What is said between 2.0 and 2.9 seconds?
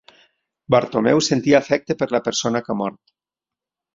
per la persona que ha